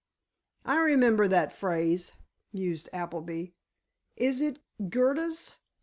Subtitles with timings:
[0.65, 2.13] '""I remember that phrase,"
[2.51, 3.51] mused Appleby.
[4.15, 4.57] "Is it
[4.89, 5.57] Goethe's?